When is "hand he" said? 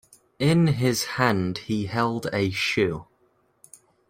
1.03-1.85